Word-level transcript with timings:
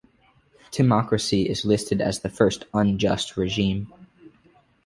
Timocracy 0.71 1.45
is 1.47 1.63
listed 1.63 2.01
as 2.01 2.21
the 2.21 2.29
first 2.29 2.65
"unjust" 2.73 3.37
regime. 3.37 3.93